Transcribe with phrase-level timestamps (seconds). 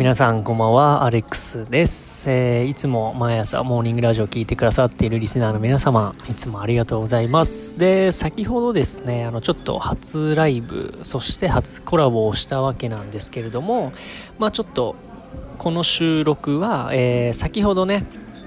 [0.00, 7.76] 皆さんこんばんは、アレックスです、えーいつも毎朝モーニングラジオを聞いてくださっているリスナーの皆様、いつもありがとうございます。
[7.78, 13.92] で、先ほどですね、あの、ちょっと初ライブ、そして初コラボをしたわけなんですけれども、
[14.38, 14.96] まあちょっと、
[15.58, 18.06] この収録は、えー先ほどね、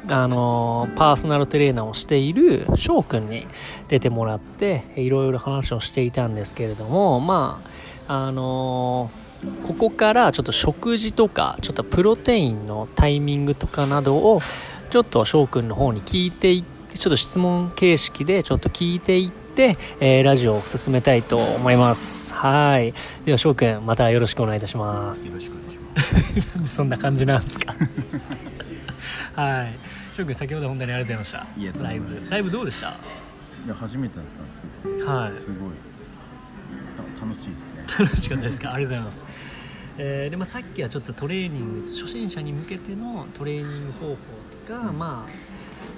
[0.09, 3.45] あのパーソナルトレーナーをしている翔くんに
[3.89, 7.61] 出てもらっていろいろ話をしていたんですけれどもま
[8.09, 9.22] ああのー
[9.63, 14.41] ここからちょっと食事とかちょっとプロテインのタイミングとかなどを
[14.89, 22.33] ちょっと翔くんの方に聞いていってちょっと質問形式でちょっと聞いていって、えーラジオを進めたいと思います。
[22.33, 22.93] はい。
[23.25, 25.27] では翔くんまたよろしくお願いいたします。
[25.27, 25.77] よろしくお願いし
[26.37, 26.55] ます。
[26.55, 27.73] なんでそんな感じなんですか？
[29.41, 29.75] はい。
[30.15, 31.83] 翔くん先ほど本当にありがとうございました。
[31.83, 32.29] ライブ。
[32.29, 32.89] ライブどうでした？
[32.89, 35.33] いや初めてだったんですけど、はい。
[35.33, 35.71] すごい。
[37.19, 37.72] た楽しいです。
[37.72, 37.72] ね。
[37.99, 38.73] 楽しかったですか？
[38.73, 39.25] ありがとうございます、
[39.97, 44.15] えーでまあ、さっきはちょっとトレーニング初心者に向けてのトレーニング方法
[44.67, 45.53] とか、まあ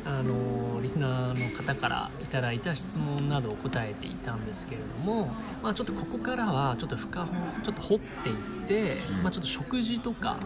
[0.07, 7.31] あのーリスナーの方からいただいた質問などを答えていたんですけれども、まあ、ちょっとここからはちょっと深掘
[7.63, 8.35] ちょっと掘っていっ
[8.67, 9.23] て、うん。
[9.23, 10.37] まあ、ちょっと食事とか、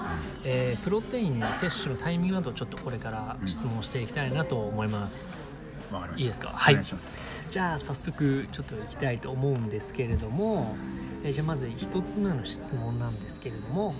[0.45, 5.41] えープロテインの摂取のタイミングなどをちょっとこれから質問していきたいなと思います。
[6.15, 6.51] いいですか？
[6.55, 6.79] はい。
[7.51, 10.77] じゃあ早速ちょっと行きたいと思うんですけれども、
[11.23, 13.93] えーじゃあまず1つ目の質問なんですけれども、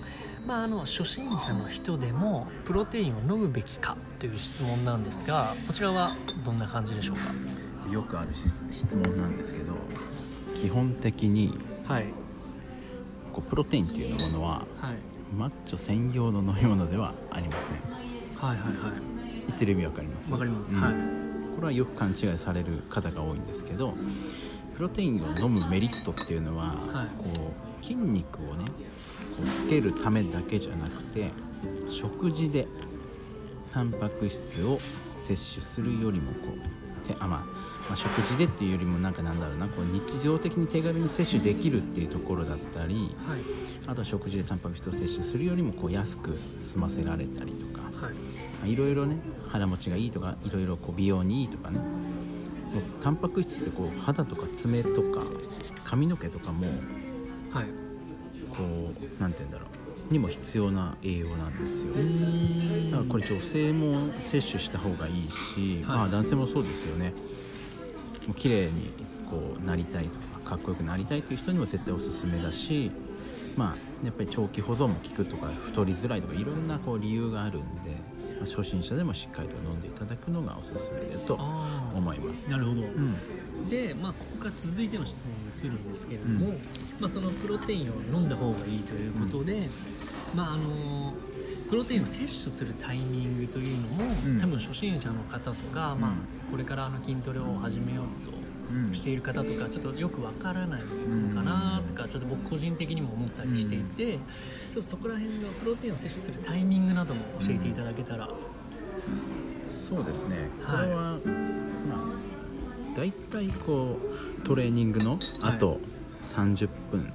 [0.46, 6.10] まあ、あの初心者の人でもプロテインを飲むべきかという質問なんですがこちらは
[6.44, 7.14] どんな感じでしょ
[7.88, 8.40] うよくあるし
[8.70, 9.74] 質問なんですけど、
[10.54, 12.06] 基本的にかはい。
[13.32, 14.96] こうプロテインっていうものははい。
[15.36, 17.76] マッチョ専用の飲み物ではありません。
[18.36, 18.92] はいはいはい。
[19.48, 20.30] 言ってる意味わかります？
[20.30, 20.80] わかります、うん。
[20.82, 20.92] はい。
[21.56, 23.94] これはよく勘違いされる方が多いんですけど
[24.80, 27.06] プロテインを飲むメリットっていうのは、はい。
[27.36, 28.64] こう筋肉をね
[29.36, 31.30] こうつけるためだけじゃなくて
[31.90, 32.66] 食事で
[33.74, 34.78] タンパク質を
[35.18, 36.38] 摂取するよりもこ
[37.04, 37.40] うてあ、まあ、
[37.88, 43.40] まあ食事でっていうよりもなんかなんだろうなこう日常的に手軽に摂取できるっていうところだったりはい。
[43.86, 47.82] あとは食事でタンパク質を摂取するよりもこう安く済ませられたりとか
[48.62, 49.16] はいろいろね
[49.46, 51.80] 腹持ちがいいとかいろいろこう美容にいいとかね
[53.02, 55.22] タンパク質ってこう肌とか爪とか
[55.84, 56.66] 髪の毛とかも
[57.50, 57.66] はい。
[58.50, 59.66] こうなんて言うんだろ
[60.08, 60.12] う。
[60.12, 61.94] にも必要な栄養なんですよ。
[62.90, 65.96] だからこれ女性も摂取した方がいいし、はい。
[65.98, 67.12] まあ男性もそうですよね。
[68.26, 68.90] もう綺麗に
[69.30, 72.90] こうなりたいとかかっこよくなりたいという人にも絶対おすすめだし
[73.56, 82.46] まあやっぱり長期保存も効くとか太りづらいとかいろんなこう理由があるんで、まあ初心者でもしっかりと飲んでいただくのがおすすめだとあ思います。
[82.48, 83.68] あなるほど、うん。
[83.68, 86.54] で、まあ、ここから続いての質問に移るんですけれども、うん。
[86.98, 89.68] まあ、そのプロテインを飲んだ方がいいということで、
[90.34, 91.14] まああの
[91.68, 94.40] プロテインを摂取するタイミングというのも、うん。
[94.40, 98.29] 多分初心者の方とか、まあ、これからあの筋トレを始めよううんと
[98.92, 108.28] している方とかちょっとよくわからないのかなとかちょっと僕個人的にも思ったりしていて、ちょっとそこら辺のプロテインを摂取するタイミングなども教えていただけたら、
[109.66, 110.48] そうですね。
[110.64, 110.88] こはい。
[110.88, 111.18] れは、まあ
[112.96, 113.98] 大体こ
[114.38, 115.80] うトレーニングのあと
[116.22, 117.12] 30分、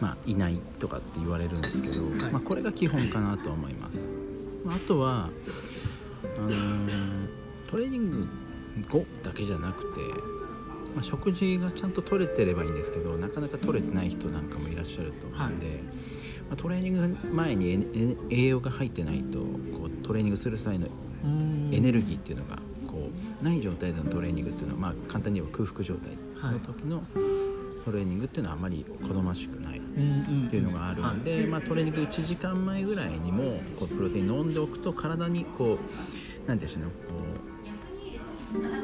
[0.00, 2.32] まあ、以内とかって言われるんですけど、はい。
[2.32, 4.08] まあ、これが基本かなと思います、
[4.64, 5.30] まあ、あとは
[6.38, 7.28] あのー
[7.70, 8.28] トレーニング
[8.88, 10.00] 後だけじゃなくて、
[10.98, 15.66] まあ、食事がちゃんと取れてればいいんですけどなかなか取れてない人なんかもいらっしゃると思うんで、
[16.48, 20.88] まあ、トレーニング前にええ栄養が入ってないとこうトレーニングする際の
[21.70, 22.56] エネルギーっていうのが
[22.88, 23.10] こ
[23.40, 26.18] うない状態でのトレーニングっていうのは、まあ、簡単に言えば空腹状態
[26.52, 27.04] の時の
[27.84, 35.78] トレーニングっていうのはあまり好ましくないっっていうのがあるんで、まあ、トレーニング1時間前ぐらいにもこうプロテイン飲んでおくと体にこ
[36.44, 37.14] うなんていうんでしょうねこ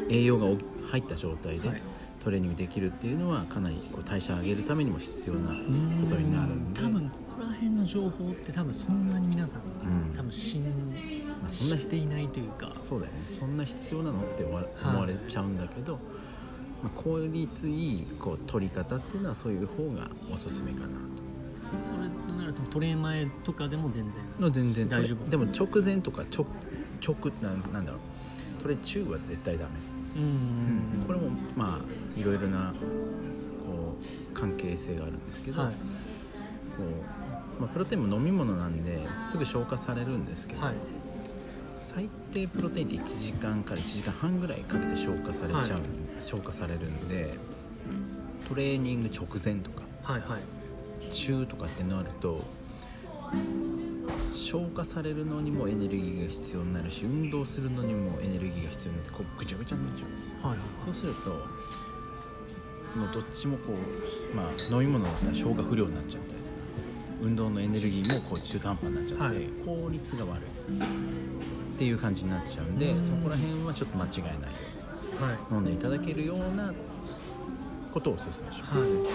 [0.09, 0.57] う栄養がお
[0.91, 1.83] 入った状態ではい
[2.25, 5.55] トレーニングできるっていうのはかなりこう代謝上げるためにも必要なこ
[6.09, 6.81] とになるんで。
[6.81, 10.17] 多分ここら辺の情報って多分そんなに皆さん、うん。
[10.17, 10.63] 多分信
[11.41, 12.73] まあそんなしていないというか。
[12.89, 13.19] そうだよね。
[13.39, 15.99] そんな必要なのって思われちゃうんだけど、
[16.83, 20.89] まあ、効率いいこう取り方っていうのはそういう方がおすすめかな
[21.83, 24.89] それとなるとトレー前とかでも全然と全然。
[24.89, 26.47] 大丈夫でも直前とか直
[27.07, 28.01] 直なんなんだろう。
[28.63, 29.71] トレ中は絶対ダメ、
[30.17, 31.05] うん。
[31.07, 32.73] これもまあいろいろな
[33.67, 35.73] こう関係性があるんですけど、はい。
[35.73, 35.79] こ
[37.59, 40.75] うまあ、プロテインも飲み物なんですぐ消化されるんですけど、はい。
[41.77, 45.71] 最低プロテインって1時間から1時間半ぐらいかけて消化されちゃう、はい。
[46.19, 47.35] 消化されるんで
[48.49, 51.13] トレーニング直前とかはいはい。
[51.13, 52.43] 中とかってなると
[54.55, 60.33] 消化されるのにもエネルギーが必要になるし運動するのにもエネルギーが必要になってこうぐちゃぐちゃになっちゃうんです。
[60.41, 60.59] はいはい。
[60.85, 66.39] そうするともうどっちもこう、まあ、飲み物だったら消化不良になっちゃったり
[67.21, 69.37] 運動のエネルギーもこう中途半端になっちゃって、はい。
[69.67, 73.07] 効率が悪いっていう感じになっちゃうんでうん。
[73.09, 74.39] そこら辺はちょっと間違えないよ
[75.19, 76.73] はうに飲んでいただけるような
[77.93, 78.89] ことをお勧めします、はい。
[78.89, 79.03] うん。
[79.03, 79.09] い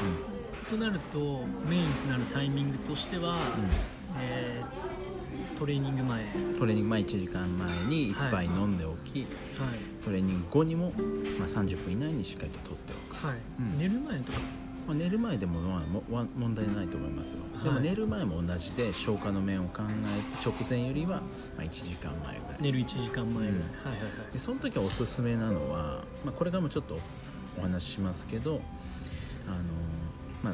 [0.70, 3.38] となるとメインとなるタイミングとしては、
[4.20, 4.89] えー
[5.60, 6.24] トレーニング前。
[6.24, 9.28] はいトレーニング前1時間前に1杯飲んでおき、
[10.04, 10.92] トレーニング後にも、
[11.38, 13.78] まあ、30分以内にしっかりと取っておく、はい、うん。
[13.78, 14.40] 寝る前とか。
[14.88, 15.60] まあ、寝る前でも
[16.36, 17.64] 問題ないと思いますよ、はい。
[17.64, 21.24] でも寝る前も同じで消化の面を考えて直前よりはま
[21.60, 22.62] あ1時間前ぐらい。
[22.62, 23.60] 寝る1時間前ぐらい、うん。
[23.60, 24.34] はいはいはい。
[24.34, 26.98] でその時はおすすめなのは、まあ、これからもちょっと
[27.58, 28.62] お話ししますけど
[29.48, 29.58] あの、
[30.44, 30.54] まあ、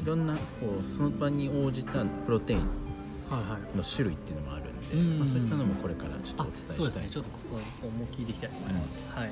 [0.00, 0.40] いろんなこ
[0.80, 2.58] うその場に応じたプロテイン。
[2.60, 2.83] はいはい
[3.30, 5.18] の種類っていうのもあるんで、うん。
[5.18, 7.08] まあ、そういったのもこれからちょっとあお伝えしたいそうですね。
[7.10, 7.38] ちょっとこ
[7.82, 9.30] こも聞いていきたいと思います、はい。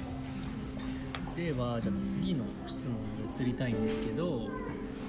[1.36, 4.48] ではじゃあ次の質問に移りたいんですけど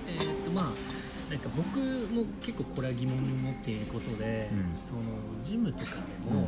[0.07, 4.81] えーっとまあなんか僕も結構これは疑問に思っていることで、うん。
[4.81, 5.01] その
[5.43, 6.47] ジムとかでも、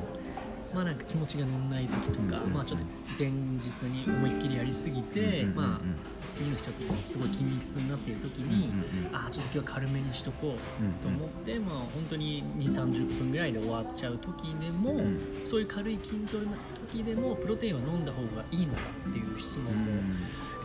[0.76, 2.86] まあなんか気持ちが乗んない時とか、うんまあちょっと
[3.18, 5.96] 前日に思いっきりやりすぎて、うんうんうんまあ
[6.32, 9.16] 次の日ちょっとすごい筋肉痛になっている時に、うんうんうん。
[9.16, 16.52] ああちょっと今日は軽めにしとこうと思って、まあ本当に2 3 0分ぐらいで終わっちゃう時でも、んそういう軽い筋トレの
[16.92, 19.86] 時でもプロテインは飲んだ方がいいのかっていう質問うもん。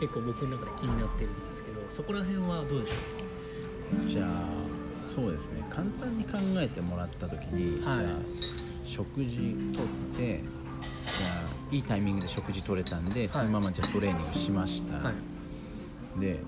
[0.01, 4.27] 結構僕の中で気になってるんですけどそこら辺はどうでしょじゃあ
[5.05, 5.63] そうですね。
[5.69, 7.99] 簡単に考えてもらった時に、はい。
[7.99, 9.85] じゃあ食事とっ
[10.17, 11.27] てじゃ
[11.71, 15.11] あいいタイミングで食事取れたんで、そのままじゃあトレーニングしました、うは
[16.17, 16.19] い。
[16.19, 16.39] で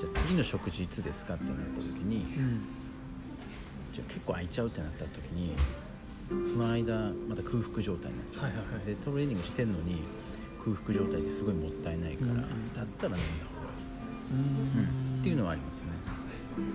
[0.00, 2.60] じゃあ次の食事いつですかってなった時にうん。
[3.92, 5.52] じゃあ結構空いちゃうってなった時に
[6.28, 6.94] その間
[7.28, 8.94] また空腹状態になっちゃうんですよ、はいはいはい。
[8.94, 10.02] でトレーニングしてんのに
[10.64, 12.72] 空腹状態ですごいもったいないから、うんうん。
[12.72, 14.44] だったら飲んだ方がいい、
[14.78, 15.20] うん。
[15.20, 15.88] っていうのはありますね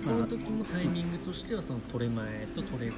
[0.04, 2.96] その時のタイミングとしてはそのトレ前とトレ後。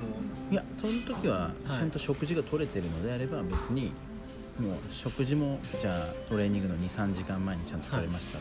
[0.51, 1.71] いやその時ははい。
[1.71, 3.91] ちゃんと食事が取れてるのであれば別に
[4.59, 8.39] もう食事もじゃあトレーニングの23時間前にちゃんと取れました、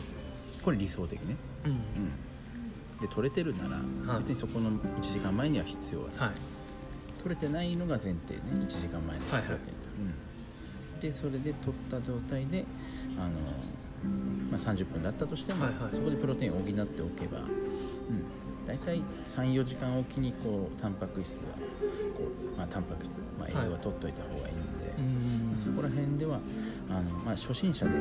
[0.63, 1.71] これ理想的ね、うん。
[1.71, 1.79] うん、
[3.01, 4.23] で取れてるならはい。
[4.23, 6.31] 別にそこの1時間前には必要はない、はい。
[7.23, 9.43] 取れてないのが前提ね1時間前のはいはい。
[9.43, 12.65] プロテインうん、でそれで取った状態で
[13.17, 13.29] あの、
[14.51, 15.95] まあ、30分だったとしても、はいはい。
[15.95, 17.47] そこでプロテインを補っておけば、うん、
[18.65, 21.43] 大体34時間おきにこうタンパク質は
[22.17, 22.23] こ
[22.53, 26.39] う、まあ、タンパク質、まあ、栄養は取っといた方がいいんで、うんそこら辺では
[26.89, 27.91] あの、まあ、初心者で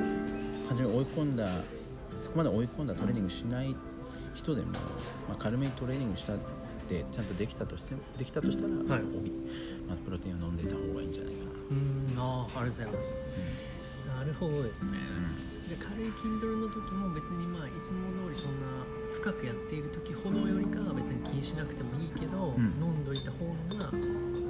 [0.68, 1.46] 初め追い込んだ
[2.22, 3.74] そこまで追い込んだトレーニングしない
[4.34, 4.78] 人でも、ま
[5.34, 6.36] あ、軽めにトレーニングしたっ
[6.88, 9.02] てちゃんとできたとしてできたとしたら、はい。
[9.86, 12.18] まあ、プロテインを飲んでいた方がいいんじゃないかな、うん。
[12.18, 13.26] ああありがとうございます。
[14.16, 14.98] なるほどですね、
[15.68, 18.66] で軽い筋トレの時も別にまあいつも通りそんな
[19.12, 22.64] 深くやっている時ほどよりかは別に気にしなくてもいいけど、うん。
[22.80, 23.90] 飲んどいた方が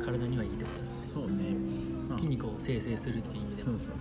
[0.04, 1.12] 体にはいいってことです。
[1.14, 1.56] そうね、
[2.08, 2.18] まあ。
[2.18, 3.70] 筋肉を生成するっていう意味でも。
[3.70, 3.96] そうそうそう、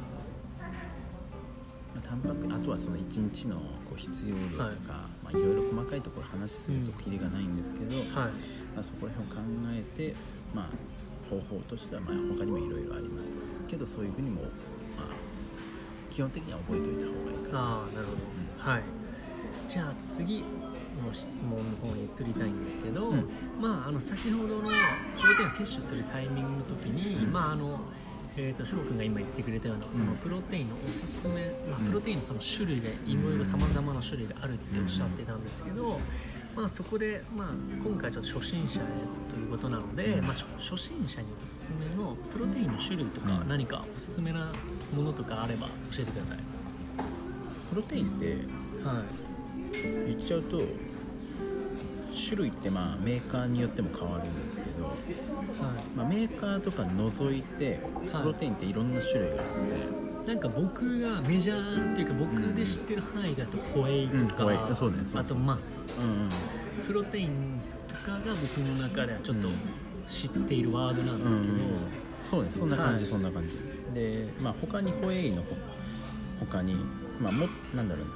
[0.59, 4.73] まあ、タンパクあとはその1日のこう必要量とか、はい。
[4.73, 8.05] いまあ、いろいろ細かいところ話するとキリがないんですけど、はい。
[8.05, 10.15] まあ、そこら辺を考えて、
[10.53, 10.69] まあ、
[11.29, 13.29] 方法としてはまあ他にもいろいろあります。
[13.67, 14.51] けどそういうふうにも、まあ、
[16.17, 17.59] 基本的には覚えておいた方がいいかな。
[17.59, 18.13] ああなるほ
[18.65, 18.81] ど、はい
[19.69, 23.29] じゃあ次の質問の方に移りたいんですけど、うん。
[23.61, 27.31] まああの先ほどのプロテインを摂取するタイミングの時に、うん。
[27.31, 27.81] まああの
[28.35, 31.85] えー、と翔くんが今言ってくれたようなそのプロテインのおすすめ、まあ、うん。
[31.85, 35.99] プロテインのその種類でいろいろさまざまな種類があるっておっしゃってたんですけど、
[36.57, 37.47] まあ、そこで、まあ、
[37.83, 38.83] 今回ちょっと初心者へ
[39.29, 40.25] ということなので、うん。
[40.25, 43.47] まあ、初初心者におすすめのプロテインの種類とかうん。
[43.47, 44.51] 何かおすすめな
[44.91, 46.37] ものとかあれば教えてください。
[47.69, 48.25] プロテインって
[48.83, 50.13] はい。
[50.15, 50.63] 言っちゃうと
[52.27, 54.95] 種類ってまあメーカーによっても変わるんですけど、はい。
[55.95, 57.79] まあ、メーカーとか除いて
[58.11, 58.21] はい。
[58.23, 64.69] プロテインっていろんな種類があって、なんか僕がメジャーっていうか僕で知ってる範囲だとホエイとか、
[65.15, 65.81] あとマス。
[65.97, 66.29] うんうん。
[66.85, 69.53] プロテインとかが僕の中ではちょっとうん
[70.09, 71.59] 知っているワードなんですけど、うん
[72.21, 73.11] そうねそんな感じ、はい。
[73.13, 73.53] そんな感じ。
[73.93, 75.55] でまあ他にホエイのほ
[76.41, 76.75] 他に
[77.21, 78.13] まあもなんだろうな。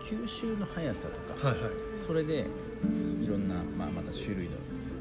[0.00, 1.70] 吸収の速さとか、はいはい。
[1.98, 2.46] それで
[3.20, 4.50] いろんな、まあ、また種類の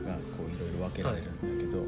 [0.10, 1.86] がこういろいろ分けられるんだけど、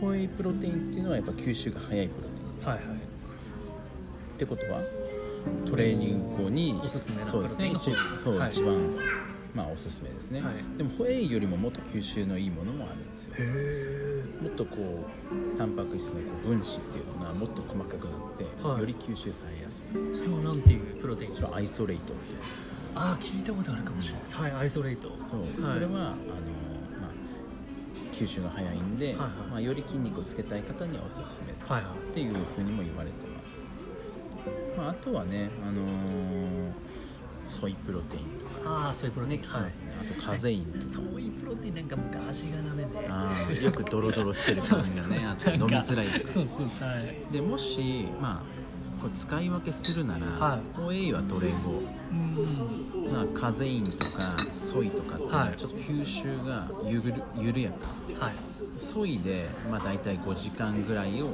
[0.00, 2.35] ホエイプロテインっていうのはやっぱ吸収が速いプロテイン
[2.66, 2.84] はいはい。
[2.86, 4.80] ってことは
[5.68, 7.72] トレーニング後におすすめなそうですね。
[7.74, 7.92] 一
[8.24, 8.96] そう、はい一番
[9.54, 10.54] まあおすすめですね、はい。
[10.76, 13.34] でもホエイよりももっと吸収のいいものもあるんですよ。
[13.38, 18.80] へもっとこうタンパク質のこう分子っていうのがもっと細かくなって、はい。
[18.80, 19.84] より吸収されやすい。
[19.96, 22.64] えそれはなんていうプロテインそれはアイソレイトっていうんです。
[22.64, 24.34] よああ聞いたことあるかもしれないです。
[24.36, 25.08] はいアイソレート。
[25.30, 25.74] そう、はい。
[25.74, 26.10] それはあの、まあ、
[28.16, 29.30] 吸収が早いんで、はいはい。
[29.50, 32.12] まあ、より筋肉をつけたい方にはおすすめっはいはい。
[32.14, 36.72] ていうふうにも言われてます、まあ、あとはね、あのー
[37.48, 38.70] ソイプロテインとか。
[38.86, 39.40] ああそういうプロテイン。
[39.40, 40.66] 聞きますね、あとカゼイン。
[40.66, 45.16] とか、そういうプロテインなんか僕味がダメであーよくドロドロしてる感じがね。
[45.54, 47.32] 飲みづらいそうそうそうはい。
[47.32, 48.55] でもしまあ
[49.06, 50.60] こう使い分けするなら、はい。
[50.76, 53.12] ホエイはトレ後うん。
[53.12, 55.56] まあ、カゼインとかソイとかっていうのははい。
[55.56, 58.24] ちょっと吸収がゆる緩やか。
[58.26, 58.34] はい。
[58.76, 61.28] ソイで、まあ、大体5時間ぐらいを、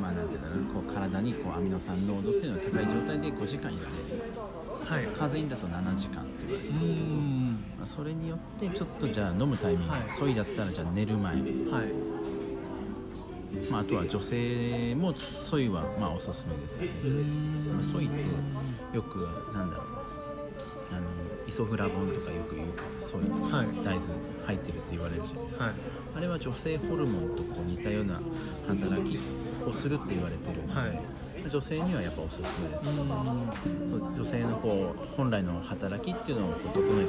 [0.00, 4.84] まあ、なんていうんだろうなこう体にこうアミノ酸濃度っていうのが高い状態で5時間いられる。
[4.84, 5.06] はい。
[5.16, 7.52] カゼインだと7時間って言われてうるんですけど、ん。
[7.78, 10.00] まあ、それによってちょっとじゃあ飲むタイミング、はい。
[10.18, 11.42] ソイだったらじゃあ寝る前、はい
[13.70, 16.90] まあ、あとは女性もソイはまあおすすめですよね、
[17.72, 19.18] まあ、ソイってよく
[19.54, 19.86] なんだろう
[20.92, 21.06] あの
[21.46, 22.68] イソフラボンとかよく言う
[22.98, 23.84] ソイ、はい。
[23.84, 24.14] 大豆
[24.46, 25.64] 入ってるって言われるじゃないですか。
[25.64, 25.74] はい。
[26.16, 28.20] あれは女性ホルモンとこう似たような
[28.68, 29.18] 働き
[29.66, 37.06] をするって言われてるので、はい女性にはやっぱおすすめです、そう女性のこう本来の働きっていうのを整えてくれる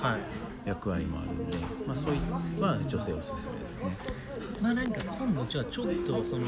[0.00, 0.20] はい。
[0.66, 1.56] 役割もあるんで、
[1.86, 3.96] まあ、そういうのは女性おすすめですね。
[4.60, 6.44] まあなんか今度じゃあちょっとその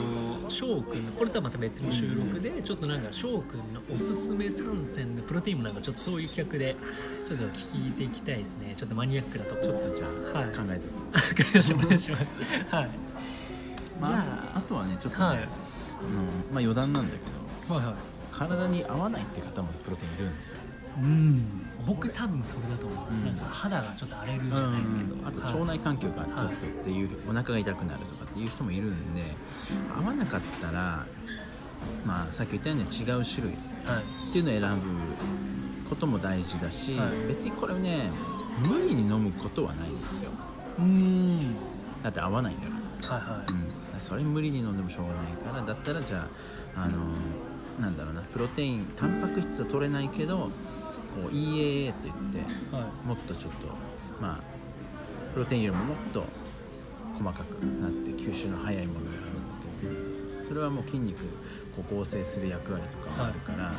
[0.49, 6.75] 翔くんのこれとはまた別の収録でちょっとなんか翔くんのおすすめ参戦のプロテインもなんかちょっとそういう企画で
[7.29, 8.75] ちょっと聞いていきたいですね。
[8.77, 10.49] ちょっとマニアックなとこちょっとじゃあ、はい。
[10.51, 12.43] 考えておくわかりました お願いします。
[12.43, 12.91] はい。
[14.01, 14.59] まあ、じゃあ。
[14.59, 15.49] あとはねちょっとね、はい
[15.99, 17.19] あのまあ余談なんだけ
[17.69, 17.95] どはいはい。
[18.33, 20.59] 体に合わないって方もプロテインいるんですよ。
[20.99, 21.43] うん。
[21.87, 25.55] 僕多分それだと思います、うんなんか肌がちょっと荒れるじゃないですけど、あとはい。
[25.55, 29.23] 腸内環境がちょっとっていう、お腹が痛くなるとかっていう人もいるんで
[29.97, 31.07] 合わなかったら
[32.07, 33.55] まあさっき言ったように違う種類
[33.87, 34.03] はい。
[34.31, 37.27] っていうのを選ぶことも大事だし、はい。
[37.29, 38.11] 別にこれね
[38.67, 40.31] 無理に飲むことはないんですよ。
[40.79, 41.57] うん。
[42.03, 42.73] だって合わないんだか
[43.15, 43.19] ら。
[43.19, 43.53] はいはい。
[43.53, 43.68] うん、
[44.01, 46.29] それ無理に飲んでもしょうがないからだったらじゃ
[46.77, 46.99] あ、あの
[47.81, 50.51] なんだろうなプロテインタンパク質は取れないけどこ
[51.27, 53.07] う EAA って言ってはい。
[53.07, 53.69] もっとちょっと
[54.21, 54.39] まあ
[55.33, 56.25] プロテインよりももっと
[57.19, 59.97] 細かくなって吸収の早いものがあるんだ
[60.37, 61.19] けどそれはもう筋肉
[61.77, 63.75] こう合成する役割とかもあるから、ま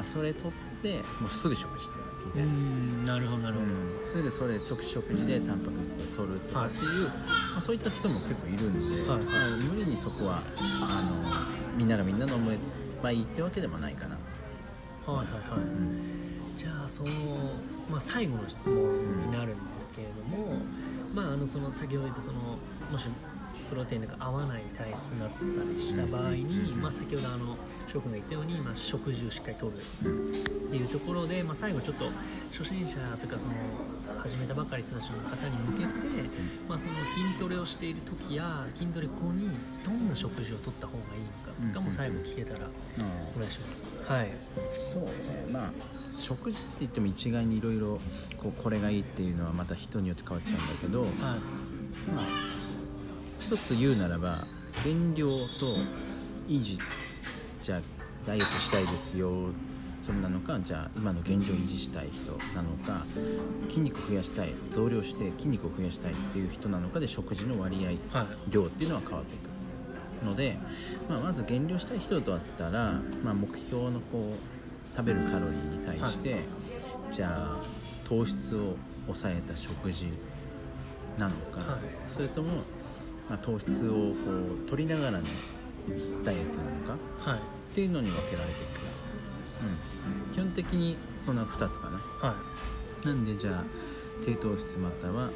[0.00, 0.52] あ、それ取っ
[0.82, 1.94] てもうすぐ食事で。
[1.94, 10.42] うんなるほどなるほど、うん、すぐそれ食食事でタンパク質を取るとかっていう、まあ、そういった人も結構いるんで、はいまあ無理にそこは
[10.82, 12.58] あのみんながみんな飲め
[13.02, 14.16] ばいいってわけでもないかな
[15.04, 15.60] と、はいはいはい。
[15.60, 16.20] うん。
[16.56, 17.08] じゃあその、
[17.90, 18.76] まあ、最後の質問
[19.26, 20.58] になるんですけれども、
[21.14, 22.38] まあ、あのその先ほど言ったその
[22.90, 23.08] もし
[23.68, 27.56] プロテインが合わない体質だったりした場合に、まあ、先ほどあの
[27.92, 29.76] 翔くんが言ったように、まあ、食事をしっかりとるっ
[30.70, 32.04] ていうところで、まあ、最後ちょっと
[32.52, 33.54] 初心者とかその
[34.22, 35.90] 始めたばかりの人たちの方に向けて、
[36.68, 39.50] まあ、その筋トレをしている時や筋トレ後に
[39.84, 42.68] どんな食事をとった方がいいのかとかも最後聞けたら
[43.34, 43.98] お願いします。
[44.06, 44.28] はい、
[44.92, 45.10] そうね。
[45.50, 45.70] まあ
[46.18, 47.98] 食事って言っても一概にいろいろ
[48.38, 51.10] こうこれがいいっていうのはまた人によって変わっちゃうんだけど、はい。
[51.10, 52.24] まあ
[53.40, 54.36] 一つ言うならば
[54.84, 55.34] 減量と
[56.48, 56.78] 維持
[57.62, 57.80] じゃあ
[58.26, 59.30] ダイエットしたいですよ
[60.02, 63.06] それなのかじゃあ今の現状維持したい人なのか
[63.68, 69.50] 筋肉増やしたい増量して筋肉を増やしたいっていう人なのかで食事の割合はい量っていうのは変わっていく
[70.24, 70.56] ので、
[71.08, 76.40] まあ、まず減量したい人とだったら、まあ、目標のこう食べるカロリーに対して、
[77.12, 77.56] じゃあ
[78.08, 78.76] 糖質を
[79.06, 80.08] 抑えた食事
[81.16, 81.80] なのか、はい。
[82.08, 82.62] それとも、
[83.28, 84.14] まあ、糖質をこ
[84.66, 85.24] う取りながらの
[86.24, 87.30] ダイエットなのか？
[87.30, 87.38] はい。
[87.38, 87.42] っ
[87.74, 89.14] ていうのに分けられてきます、
[89.62, 91.98] うん、基本的にその2つかな。
[92.28, 92.34] は
[93.04, 93.06] い。
[93.06, 93.64] なんでじゃあ
[94.24, 95.30] 低糖質またはあの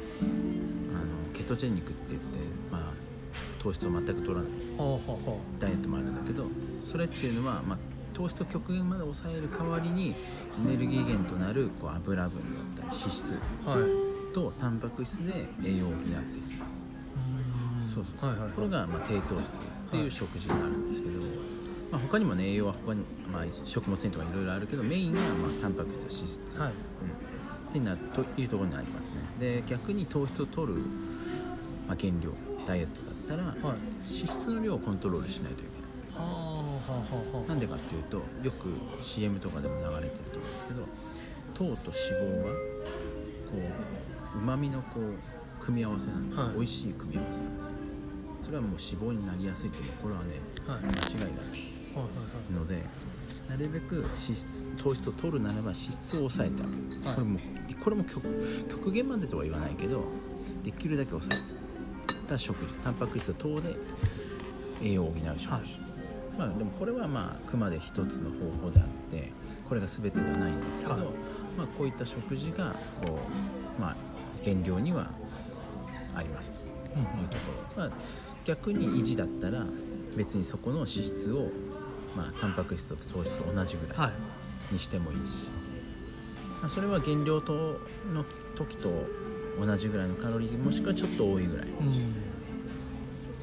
[1.33, 2.27] ケトジェニックって言って、
[2.71, 4.45] まあ、糖質を全く取らない。
[5.59, 6.45] ダイエットもあるんだけど
[6.85, 7.77] それっていうのは、まあ、
[8.13, 10.13] 糖質を極限まで抑える代わりに
[10.63, 12.39] エネルギー源となるこう油分
[12.77, 13.33] だったり脂質
[13.65, 13.79] うはい。
[14.33, 16.83] とタンパク質で栄養を補っていきます。
[17.93, 18.29] そうそう。
[18.29, 18.51] はいはい。
[18.51, 21.19] これがまあ低糖質っていう食事になるんですけど、
[21.91, 26.71] まあ、他にもね栄養は他に、まあ、食物繊維とかいろいろあるけどメインがまあタンパク質と脂質、はい。
[26.71, 29.17] うん、ってなというところにありますね。
[29.39, 30.79] で逆に糖質を取る、
[31.87, 32.31] まあ、減量
[32.67, 33.55] ダイエットだったら、はい。
[33.63, 35.75] 脂質の量をコントロールしないといけない。
[36.17, 37.49] はあはあはあはあ。
[37.49, 38.69] なんでかっていうとよく
[39.01, 40.87] CM とかでも流れてると思うんですけど
[41.53, 42.53] 糖と脂肪は
[44.35, 46.53] うまみのこう組み合わせなんです、はい。
[46.55, 47.74] 美味しい組み合わせなんです
[48.45, 50.81] それはもう脂肪になりやすいけどこれはねはい。
[50.83, 51.61] 間違いがない
[52.53, 52.83] ので
[53.49, 56.69] なるべく脂質糖質を取るならば脂質を抑えちゃう、
[57.07, 57.15] はい。
[57.15, 57.39] これも
[57.83, 58.21] これも極
[58.69, 60.03] 極限までとは言わないけど
[60.63, 63.75] できるだけ抑えた食事タンパク質等で
[64.83, 65.63] 栄養を補う食事、はい。
[66.37, 69.31] まあでもこれはまあ熊で一つの方法であって
[69.67, 71.01] これが全てではないんですけど、はい。
[71.57, 73.17] まあ、こういった食事がこ
[73.77, 73.95] う、まあ、
[74.43, 75.09] 減量には
[76.13, 76.51] あります。
[76.51, 77.91] というところ、まあ、
[78.45, 79.65] 逆に維持だったら
[80.15, 81.49] 別にそこの脂質を、
[82.15, 84.07] まあ、タンパク質と糖質と同じぐらいは
[84.69, 84.73] い。
[84.73, 85.47] にしてもいいし、
[86.61, 87.79] まあ、それは減量と
[88.13, 88.23] の
[88.55, 88.89] 時と
[89.63, 91.83] 同じぐらいのカロリーもしくはちょっと多いぐらいう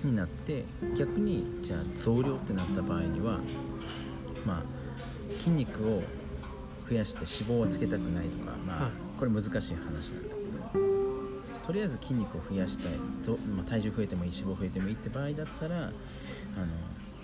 [0.07, 0.11] ん。
[0.11, 0.65] になって
[0.97, 3.39] 逆にじゃあ増量ってなった場合には
[4.45, 6.03] まあ筋肉を
[6.91, 8.93] 増やして脂肪はつけたくないとかまあ、はい。
[9.19, 10.42] これ難しい話なんだけど
[11.67, 12.93] とりあえず筋肉を増やしたい。
[13.25, 15.93] と、まあ、体重増えてもいい脂肪増えてもいいって場合だったらあの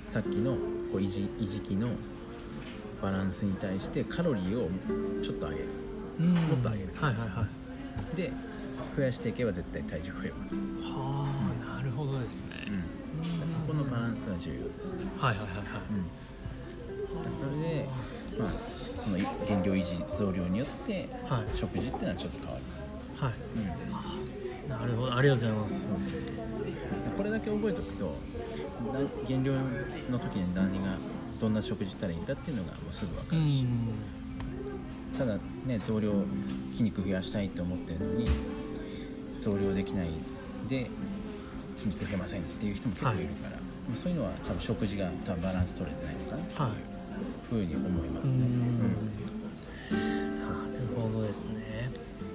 [0.04, 0.59] さっきのこ
[0.95, 1.88] う維持維持期の
[3.02, 4.68] バランスに対してカロリーを
[5.23, 5.68] ちょっと上げる。
[6.21, 6.35] うん。
[6.35, 7.47] もっと上げるはいはいは
[8.14, 8.16] い。
[8.16, 8.33] で
[8.97, 10.54] 増やしていけば絶対体重増えます、
[10.92, 11.26] は
[11.73, 13.49] あなるほどですね、うん。
[13.49, 14.92] そこのバランスが重要です。
[14.92, 17.25] ねはいはいはいはい。
[17.25, 17.88] うん、それで、
[18.38, 18.49] まあ、
[18.97, 21.57] その減量維持増量によってはい。
[21.57, 22.88] 食事っていうのはちょっと変わります、
[23.20, 23.32] はい。
[23.56, 25.14] うん、なるほど。
[25.14, 25.94] ありがとうございます。
[27.16, 28.14] これだけ覚えておくと
[28.92, 30.96] だ減量の時に何が
[31.40, 33.68] どんな食事したらいいかっていうのがもうすぐ分かうるし、ん。
[35.18, 36.12] ただね増量
[36.72, 38.28] 筋肉増やしたいって思ってるのに
[39.40, 40.08] 増量できない
[40.68, 40.88] で
[41.76, 43.56] 筋肉増えませんっていう人も結構いるから、ま
[43.94, 46.42] あそういうのは多分食事が多分バランス取れてないのかな。
[46.42, 46.72] ってはい。
[47.50, 48.46] ふうに思いますね、な
[50.46, 51.90] るほどですね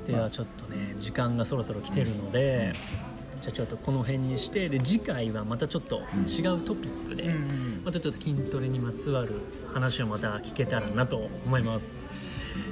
[0.05, 2.73] ではちょっとね時間がそろそろ来てるので、
[3.41, 9.41] じゃあちょっとこの辺にしてで次回はまたちょっと違うトピックで、うんまたちょっと筋トレにまつわる
[9.73, 12.08] 話をまた聞けたらなと思います。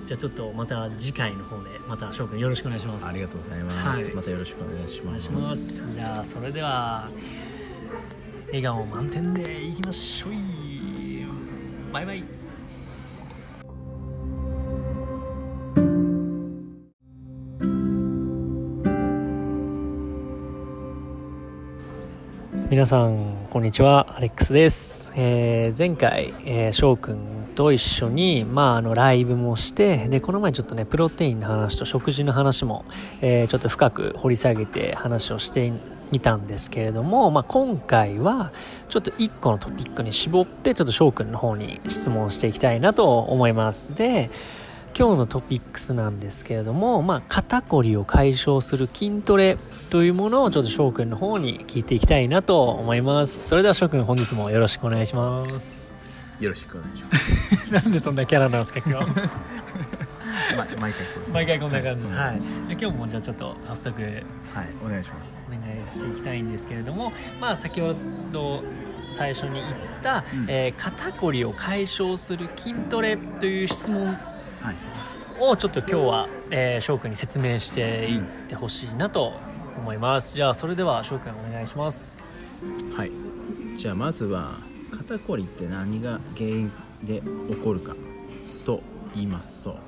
[0.06, 3.06] じゃあちょっとまた次回の方でまた翔くんよろしくお願いします。
[3.06, 4.14] ありがとうございます、はい。
[4.14, 5.30] またよろしくお願いします。
[5.30, 5.94] お願いします。
[5.94, 7.10] じゃあそれでは
[8.48, 10.32] 笑顔満点でいきましょう
[11.94, 12.24] バイバイ
[22.72, 24.16] 皆さんこんにちは。
[24.16, 32.86] アレックスです、えー前回、えー、翔くんと一緒に、まあ、あのライブもしてでこの前ちょっとねプロテインの話と食事の話も、
[33.20, 35.74] えーちょっと深く掘り下げて話をして
[36.12, 38.54] みたんですけれども、まあ、今回は
[38.88, 43.98] ちょっと1個のトピックに絞ってちょっと翔くんの方に質問していきたいなと思います。
[43.98, 44.30] で
[44.98, 49.58] 今日のトピックスなんですけれども、まあ、肩こりを解消する筋トレ
[49.90, 53.48] というものをちょっと翔くんの方に聞いていきたいなと思います。
[53.48, 55.92] それでは翔くん本日もよろしくお願いします。
[56.40, 57.72] よろしくお願いします。
[57.72, 59.10] なんでそんなキャラなんですか今日？
[60.58, 60.94] ま毎回
[61.32, 62.06] 毎回こんな感じ。
[62.06, 62.16] はい。
[62.16, 64.22] はい、で今日もじゃあちょっと早速はい
[64.86, 65.42] お願いします。
[65.48, 67.94] お願いしていきたいんですけれども、まあ、先ほ
[68.32, 68.64] ど
[69.12, 69.66] 最初に言っ
[70.04, 70.46] た、うん。
[70.50, 74.41] えー肩こりを解消する筋トレという質問はい
[75.40, 79.34] をちょっと今日は、えー、翔くんに説明していってほしいなと
[79.78, 82.38] 思います、じゃあそれでは翔くんお願いします。
[82.96, 83.12] はい。
[83.78, 84.60] じゃあまずは
[84.92, 86.72] 肩こりって何が原因
[87.04, 87.96] で起こるか
[88.66, 88.82] と
[89.16, 89.80] 言いますと、はい。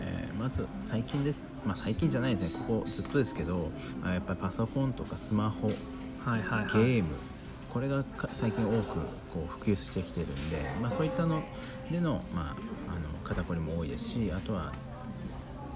[0.00, 1.44] えーまず最近です。
[1.64, 2.60] まあ最近じゃないですね。
[2.68, 3.70] ここずっとですけど
[4.04, 6.66] あやっぱりパソコンとかスマホはいはいはい。
[6.66, 7.14] ゲーム
[7.72, 8.94] これがか最近多く
[9.32, 11.42] こう普及してきてるんで、まあ、そういったの
[11.90, 12.56] での,、まあ、
[13.24, 14.72] 肩こりも多いですしあとは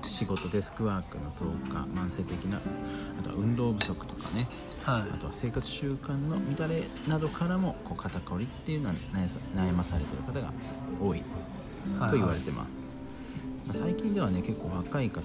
[0.03, 4.47] 仕事デスクワークの増加慢性的なあとは運動不足とかね
[4.85, 5.03] はい。
[5.13, 10.53] あとは生活習慣の乱れなどからもこう肩こりっていうのは悩まされてる方が
[11.01, 11.23] 多い
[12.09, 12.91] と言われてます、
[13.67, 15.23] まあ最近ではね結構若い方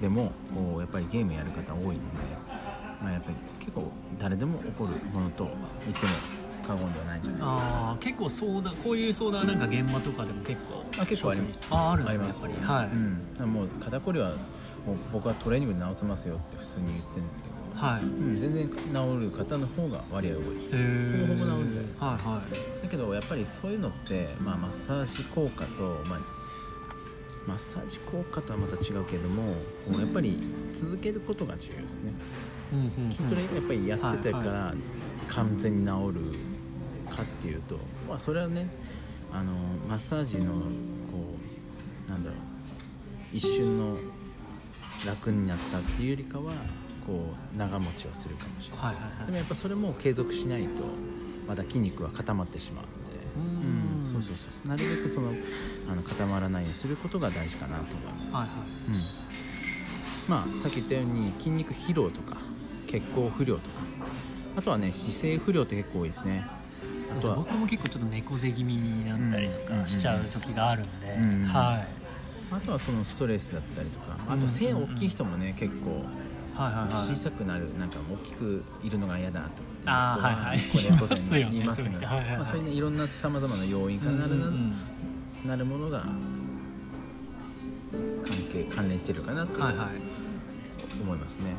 [0.00, 1.98] でもこうやっぱりゲームやる方多いので、
[3.02, 5.44] まあ、やっぱり結構誰でも起こるものと
[5.84, 6.12] 言っても
[6.64, 7.40] 過言ではないんじゃない？
[7.40, 11.60] かあー結構相談こういう相談なんか現場とかでも結構あ結構あります。
[11.70, 12.54] ああるんですねやっぱり。
[12.66, 12.86] はい、
[13.42, 18.02] うん、もう肩こりはもう僕はトレーニングで治せますよって普通に言ってるんですけど、はい。
[18.02, 18.76] うん、全然治
[19.20, 20.70] る方の方が割合多いです。
[20.72, 21.26] へー。
[21.28, 22.42] ほぼほぼ治るんじゃないですかはいは
[22.80, 22.82] い。
[22.82, 26.20] だけどやっぱりそういうのって、まあ、マッサージ効果と、まあ、
[27.46, 29.54] マッサージ効果とはまた違うけれども
[29.90, 30.38] こうやっぱり
[30.72, 32.12] 続けることが重要ですね。
[32.72, 33.10] うんうんうん。
[33.10, 34.74] 筋トレやっぱりやってたかはいら
[35.28, 36.20] 完全に治る
[37.16, 38.68] かっていうと、まあ、それはね
[39.32, 39.52] あの
[39.88, 40.58] マッサージのこ
[42.06, 42.38] うなんだろう
[43.32, 43.96] 一瞬の
[45.06, 46.52] 楽になったっていうよりかは
[47.06, 49.26] こう長持ちはするかもしれない、はいはいはい。
[49.26, 50.68] でもやっぱそれも継続しないと
[51.46, 53.64] また筋肉は固まってしまうんで。
[53.64, 53.98] うん。
[53.98, 54.68] うんそうそうそう。
[54.68, 55.32] なるべくその
[55.90, 58.48] あの固まらないようにすることが大事かなと思います、はいはい。
[58.88, 58.94] うん、
[60.28, 62.36] まあさっき言ったように筋肉疲労とか
[62.86, 63.68] 血行不良とか
[64.56, 66.46] あとはね姿勢不良って結構多いですね
[67.22, 69.82] 僕も結構ちょっと猫背気味になったりとうん。
[69.82, 72.04] かしちゃう時があるんで、うんはい。
[72.54, 76.04] あとはそのストレスだったりとかあと背大きい人もね結構
[76.56, 80.58] 小さくなるなんか大きくいるのが嫌だとかはいはい。
[80.58, 80.60] い
[80.92, 82.70] ますよねいまあそういうね。
[82.70, 84.36] いろんなさまざまな要因からなる
[85.44, 86.12] な,、るものが関
[88.52, 89.70] 係関連してるかなと思
[91.14, 91.54] いますね、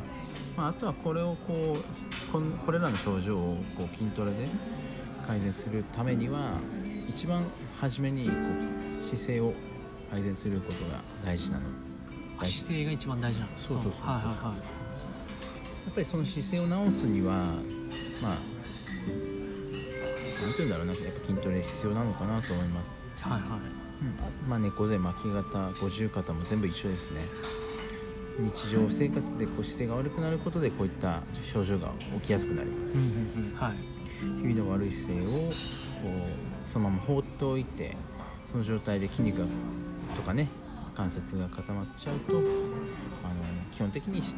[0.56, 4.48] まあ、あとはこれをこうこれらの症状をこう筋トレで
[5.26, 6.52] 改善するためには
[7.08, 7.44] 一番
[7.80, 8.32] 初めにこ
[9.00, 9.52] う姿勢を
[10.10, 11.64] 改善することが大事なの。
[12.44, 17.32] 姿勢が一番大事なんですそうそうそうはいはいはいやっぱりその姿勢を直すには
[18.22, 18.34] まあ
[20.42, 20.92] なんて言うんだろうな。
[20.92, 23.42] やっぱ筋トレ必要なのかなと思います、はいはい。
[23.42, 27.22] うん、まあ猫背巻き肩五十肩も全部一緒ですね。
[28.38, 32.98] 日常生活でこう姿勢が悪くなることでこういった症状が起きやすくなります。
[32.98, 33.56] うんうんうん。
[33.56, 37.96] はい気味の悪い姿勢をこうそのまま放っておいて
[38.50, 39.46] その状態で筋肉が
[40.14, 40.48] とかね
[40.94, 42.42] 関節が固まっちゃうとあの
[43.70, 44.34] 基本的にし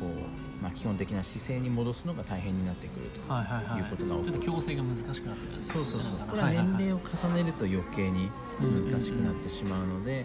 [0.00, 3.82] こう、まあ、基本的な姿勢に戻すのが大変になってくると、はいはいはい。
[3.82, 6.28] いうことが起ちょっと矯正が難しくなってくるそうそうそう。
[6.28, 10.24] これは年齢を重ねると余計に難しくなってしまうのでやっ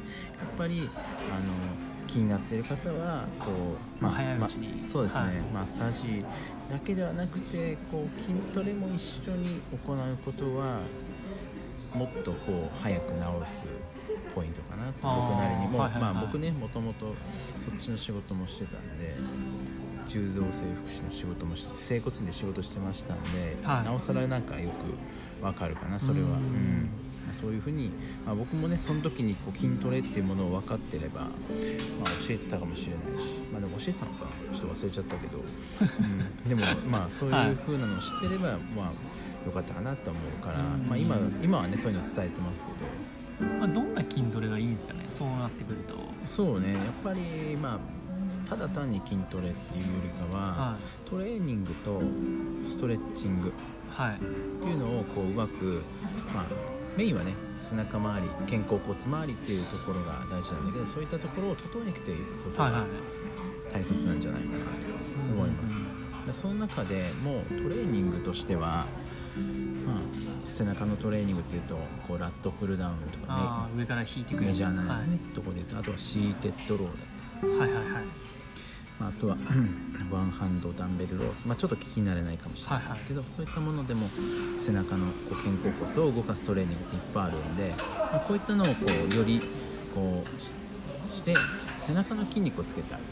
[0.58, 3.52] ぱりあの気になっている方はこ
[4.00, 4.82] う、まあ早いうちに。
[4.82, 5.34] まそうですね、はい。
[5.54, 6.26] マッサージ
[6.70, 10.80] だけではなくてこう筋トレも一緒に行うことは
[11.94, 13.66] もっとこう早く治す
[14.34, 16.14] ポイントかなと僕なりにも、はいはいはい。
[16.14, 17.14] まあ僕ねもともと
[17.58, 19.16] そっちの仕事もしてたんで
[20.08, 23.86] 柔道整復師の仕事もしてて整骨院で仕事してましたんで、はい。
[23.86, 26.28] なおさらなんかよくわかるかなそれは。
[26.28, 26.90] うん
[27.28, 27.92] うんそういうふうに、
[28.26, 31.30] まあ、僕もねその時にこう筋トレっていうものを分かってれば、まあ、
[32.28, 33.12] 教えてたかもしれないし、
[33.52, 38.92] まあ、でも教えてたのかなちょっと忘れちゃったけど、うん、でもまあそういうふうなのを知ってれば、まあ
[39.46, 40.88] よかったかなと思うから、うん。
[40.88, 42.78] まあ、今今はねそういうの伝えてますけど。
[43.60, 45.94] まあ、どんな筋トレがいいんですかねそうなってくると。
[46.26, 52.02] そうねやっぱりまあただ単に筋トレっていうよりかは、はトレーニングと
[52.68, 53.52] ストレッチングっ
[54.60, 55.84] ていうのをこううまく、
[56.34, 56.46] まあ、
[56.98, 62.86] メインはね背中周り肩甲骨周りっていうところが大事なんだけどそういったところを整えていくことが
[63.72, 64.58] 大切なんじゃないかな
[65.30, 65.76] と思います、
[66.26, 68.86] でその中でもうトレーニングとしては、
[69.86, 71.76] まあ、背中のトレーニングっていうと
[72.08, 75.18] こうラットプルダウンとかああ上から引いてくるねメジャーなね、はい。
[75.36, 77.94] ところで言うとあとはシーテッドローだはいはいはい。
[77.94, 78.00] ま
[79.06, 79.38] あ、あとは
[80.12, 84.08] ワンハンドダンベルロー、まあ、ちょっと聞き慣れないかもしれないですけど、そういったものでも
[84.60, 87.74] 背中のこう肩甲骨を動かすトレーニングっていっぱいあるんで、
[88.12, 88.74] まあこういったのをこ
[89.12, 89.42] うより
[89.94, 91.34] こうして
[91.78, 93.10] 背中の筋肉をつけてあげる。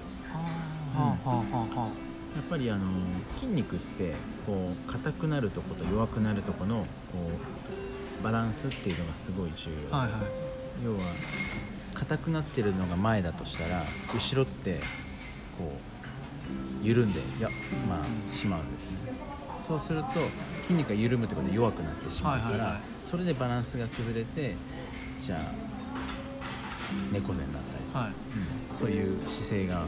[2.36, 2.86] やっぱりあの
[3.38, 4.14] 筋肉って
[4.46, 6.86] こう硬くなるとこと弱くなるとこのこ
[8.20, 10.22] うバランスっていうのがすごい重要はいはい。
[10.84, 11.00] 要は
[11.94, 13.82] 硬くなってるのが前だとしたら
[14.14, 14.82] 後ろって
[15.58, 15.78] こ
[16.84, 17.50] う緩んでいや
[17.88, 18.98] まあしまうんですね。
[19.66, 20.10] そうすると
[20.64, 22.82] 筋肉が緩むってことで弱くなってしまうから、はいはいはい。
[23.04, 24.56] それでバランスが崩れて
[25.24, 25.40] じゃあ
[27.12, 27.62] 猫背になっ
[27.94, 28.14] たり、はい。
[28.14, 29.86] うんそういう姿勢が、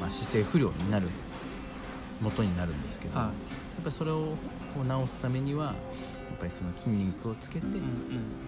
[0.00, 1.06] まあ、姿勢不良になる
[2.22, 3.26] 元になるんですけど、はい。
[3.26, 3.34] やっ
[3.84, 4.36] ぱりそれを
[4.74, 5.74] こう直すためにはやっ
[6.40, 7.82] ぱりその筋肉をつけて、うんうん。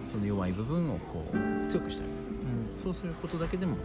[0.05, 2.17] その弱い部分をこう強くしてあげる。
[2.77, 2.83] うん。
[2.83, 3.77] そうすることだけでも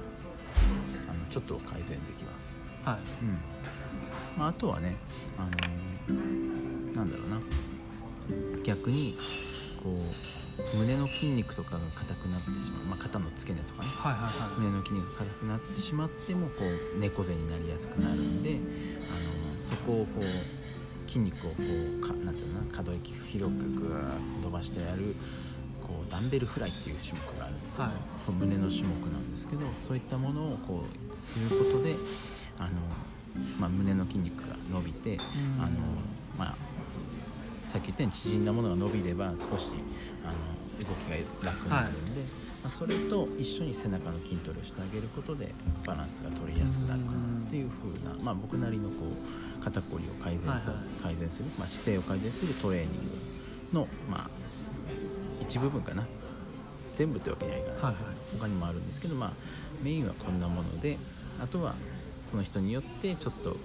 [1.33, 2.99] ちょっと改善できます、はい。
[3.25, 3.38] うん。
[4.38, 4.97] まあ、あとはね、
[5.38, 7.40] あのーなんだろうな。
[8.62, 9.16] 逆に
[9.83, 10.05] こ
[10.75, 13.88] う胸の筋肉とかが硬くなってしまう、まあ、肩の付け根とかね。
[13.88, 14.61] はいはいはい。
[14.61, 16.57] 胸の筋肉が硬くなってしまってもこ
[16.97, 18.62] う猫背になりやすくなるんで、あのー
[19.62, 22.73] そこをこう筋肉をこうかなんていうのかな。
[22.77, 25.14] 可動域広くグーッと伸ばしてやる
[25.92, 28.33] こうダンベルフライっていう種目があるんですけど、はい。
[28.33, 31.94] 胸の種目なんですけどそういったものをこうすることで
[32.59, 32.70] あの、
[33.61, 35.20] まあ、胸の筋肉が伸びて、ん。
[35.20, 35.70] あの
[36.38, 36.57] まあ、
[37.68, 39.68] さっき言ったように縮んだものが伸びれば少し
[40.24, 42.20] あの動きが楽になるんで、
[42.62, 45.52] まあ、それと一緒に背中の筋トレをしてあげることで
[45.85, 51.14] バランスが取りやすくなるかなっていう風な、まあ、僕なりのこう肩こりを改善する,、はいはい。
[51.14, 52.90] 改善する、まあ、姿勢を改善するトレーニン
[53.72, 54.41] グの、まあ、
[55.42, 56.07] 一部分かな。
[56.96, 57.92] 全部ってわけにはいかない。
[57.92, 58.16] ですけど、はい。
[58.40, 59.33] 他にもあるんですけど、まあ、
[59.83, 60.96] メインはこんなもので
[61.42, 61.74] あとは
[62.24, 63.57] その人によってちょっと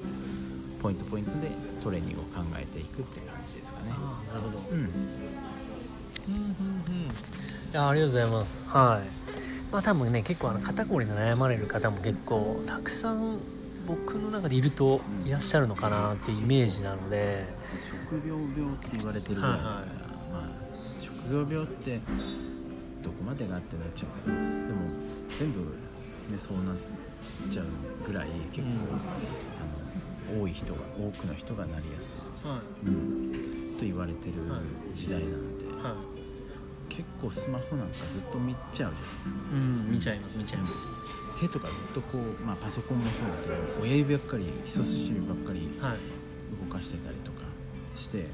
[0.81, 1.49] ポイントポイントで
[1.83, 3.89] トレーニングを考えていくって感じですかね。
[3.89, 3.99] なる
[4.41, 4.59] ほど。
[4.71, 4.77] うん。
[4.77, 4.89] うんうんう
[6.91, 7.05] ん。
[7.05, 7.07] い
[7.73, 8.67] やありがとうございます。
[8.69, 9.07] はい。
[9.71, 13.37] まあ多分ね結構あの肩こりで悩まれる方も結構たくさん
[13.85, 17.45] 僕の中でいるといらっしゃるのかなっていうイメージなので。
[18.09, 19.51] 職業病って言われてるぐらい。
[19.51, 19.65] はいはい。
[19.65, 19.83] まあ
[21.27, 21.99] 職業病って
[23.01, 24.79] どこまでがってなっちゃうでも
[25.37, 25.67] 全部、ね、
[26.37, 26.75] そうなっ
[27.51, 27.65] ちゃう
[28.05, 28.95] ぐらい結構、
[30.31, 36.93] あの多い人が多くの人がなりやすい、はうん、と言われてるはい時代なんで、いはい。
[36.93, 39.39] 結構スマホなんかずっと見ちゃうじゃないですか。
[39.51, 40.75] うん見ちゃいます見ちゃいます。
[41.41, 45.97] 手とかずっとこう、まあ、パソコンもそうだけど親指ばっかり人差し指ばっかりはい。
[46.67, 47.41] 動かしてたりとか
[47.95, 48.25] して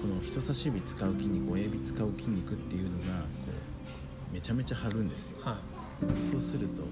[0.00, 3.26] この人差し指使う筋肉親指使う筋肉っていうのがこ
[4.30, 5.38] うめちゃめちゃ張るんですよ。
[5.42, 5.56] はい。
[6.30, 6.82] そうすると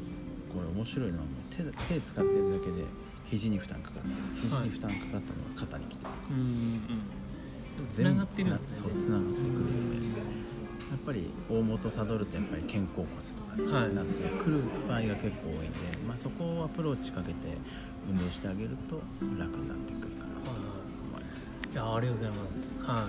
[0.53, 1.63] これ面白いのはもう手
[1.95, 2.85] 手使ってるだけで
[3.31, 4.09] 肘に負担かかって
[4.43, 5.25] 肘に負担かかったのが
[5.61, 6.49] 肩にきてとか、うんうん
[7.91, 8.89] つながってるんですね。
[8.89, 10.39] そうつながってくるので。
[10.91, 13.95] やっぱり大元たどるとやっぱり肩甲骨とかにはい。
[13.95, 15.69] なってくる場合が結構多いんで、
[16.09, 17.35] まあ、そこをアプローチかけて
[18.09, 19.01] 運動してあげると
[19.39, 20.28] 楽になってくるかな
[21.73, 22.79] いやありがとうございます。
[22.83, 23.09] は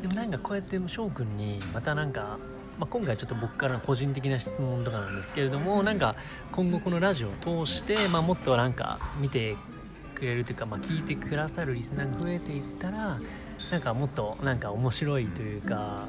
[0.00, 0.02] い。
[0.02, 2.38] でもなんかこうやって翔くんにまたなんか
[2.78, 6.16] まあ、今回ちょっと僕からの個人的な質問とかなんですけれどもなんか
[6.50, 9.56] 今後このラジオを通して、まあ、もっとなんか見て
[10.14, 13.18] くれるというか、まあ、聞いてくださるリスナーが増えていったら
[13.70, 16.08] なんかもっとなんか面白いというか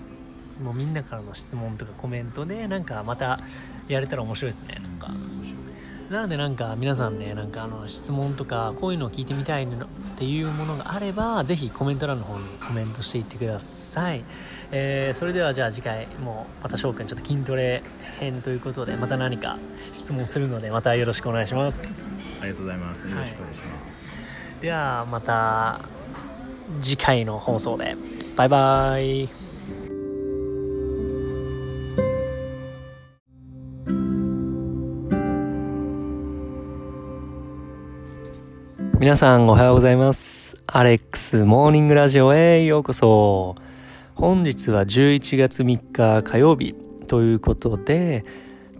[0.63, 3.39] もうみんなからの質問とかコメントでなんかまた
[3.87, 4.81] やれたら面白いですね。
[4.81, 5.11] なんか。
[6.09, 9.87] なのでなんか皆さんねなんかあの質問とかこういうのを聞いてみたいのっ
[10.17, 14.23] ていうものがあればぜひコメント欄の方にコメントしていってください、
[14.71, 17.81] えーそれではじゃあ次回もうまた翔くんちょっと筋トレ
[18.19, 19.57] 編ということでまた何か
[19.93, 22.07] 質問するのでまたよろしくお願いします。
[22.41, 23.07] ありがとうございます。
[23.07, 24.61] よろしくお願いします。
[24.61, 25.79] ではまた
[26.81, 27.95] 次回の放送で。
[28.35, 29.44] バイバイ
[39.05, 40.57] 皆さんおはようございます。
[40.65, 43.53] アレックスモーニングラジオへようこそ。
[44.15, 46.73] 本日は11月3日火曜日
[47.05, 48.25] ということで、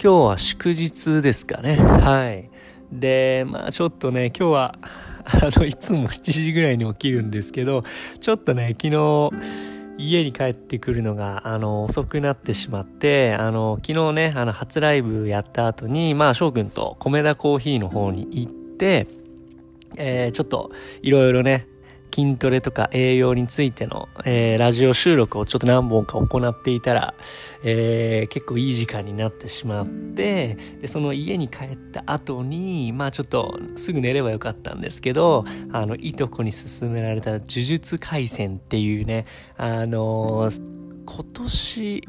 [0.04, 1.76] 今日は祝日ですかね。
[1.76, 2.50] はい。
[2.92, 4.80] で、まあちょっとね、今日は、
[5.30, 7.84] あの、いつも7時ぐらいに起きるんですけど、
[8.20, 9.30] ちょっとね、昨日、
[10.00, 19.06] 家に帰ってくるのが、あの、遅くなってしまって、あの、昨日ね、あの、初ライブやった後に、まあ、翔くんと米田コーヒーの方に行って、
[19.98, 21.68] えーちょっと、いろいろね、
[22.14, 27.14] 筋トレとか栄養についての、えーラジオ収録をちょっと何本か行っていたら、
[27.64, 39.26] えー結構いい時間になってしまって、で、その家に帰った後に、まあちょっとすぐ寝ればよかったんですけど、あの、いとこに勧められた呪術廻戦っていうね、
[39.58, 40.76] あのー
[41.08, 42.04] 今年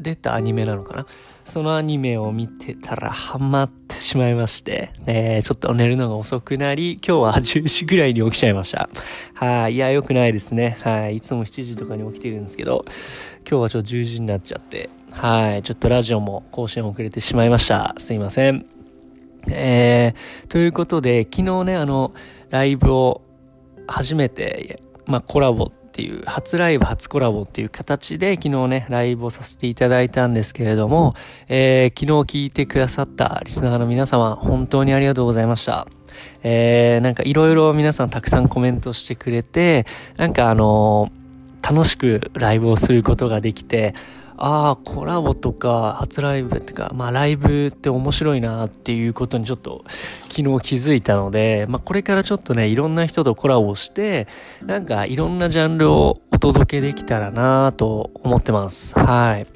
[0.00, 1.06] 出たアニメなのかな？
[1.50, 8.88] そのアニメを見てたらハマってしまいまして、えーちょっと寝るのが遅くなり、今日は10時ぐらいに起きちゃいました。
[9.34, 10.78] はい、いや、良くないですね。
[10.82, 12.84] はい、いつも7時とかに起きてるんですけど、
[13.40, 17.96] 今日はちょっと10時になっちゃって、はい、ちょっとラジオも更新遅れてしまいました。
[17.98, 18.64] すいません。
[19.50, 22.12] えー、ということで、昨日ね、あの、
[22.50, 23.22] ライブを
[23.88, 31.10] 初めて、まあ、コラボっていう、初ライブ、初コラボっていう形で昨日ね、ライブをさせていただいたんですけれども、
[31.48, 35.88] えー、昨日聞いてくださったリスナーの皆様、本当にありがとうございました。
[36.44, 39.84] えー、なんかいろいろ皆さんたくさんコメントしてくれて、
[40.16, 41.20] なんかあのー
[41.62, 43.94] 楽しくライブをすることができて、
[44.42, 49.84] ああ、コラボとか初ライブってか、まあライブって面白いなっていうことにちょっと
[50.30, 50.44] 昨日気
[50.76, 54.26] づいたので、まあこれからちょっとね、いろんな人とコラボして、
[54.64, 58.98] なんかいろんなジャンルをお届けできたらなと思ってます。
[58.98, 59.46] はい。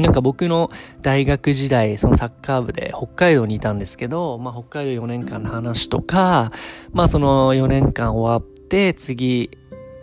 [0.00, 6.52] なんか僕の大学時代、そのサッカー部で北海道にいたんですけど、まあ北海道4年間の話とか、
[6.92, 9.50] まあその4年間終わって次、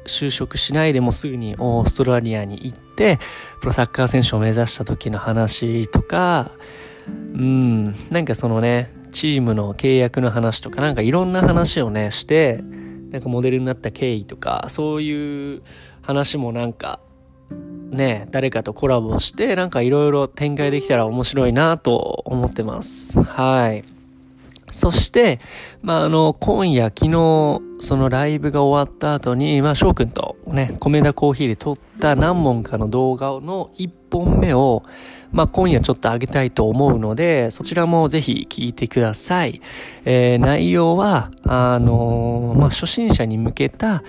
[0.08, 2.89] 就職しないでもすぐにオーストラリアに行って、
[3.60, 6.52] プロサッカー選手を目指した時の話とか、
[7.34, 12.64] うん、なんかそのね、チームの契約の話とか、なんかいろんな話をね、して、
[13.12, 15.62] なんかモデルになった経緯とか、そういう
[16.02, 17.00] 話もなんか、
[17.92, 23.22] ね、誰かとコラボして、なんかいろいろ展開できたら面白いなと思ってます。
[23.22, 23.99] はい。
[24.72, 25.40] そして、
[25.82, 34.84] まあ、あの、今夜、昨日、そのライブが終わった後に、まあ、翔くんとね、米田コーヒーで撮った何本かの動画の1本目を、
[35.32, 39.62] まあ、今夜ちょっと上げたいと思うので、そちらもぜひ聞いてください。
[40.06, 44.04] えー、内容は、あのーまあ、初心者に向けた、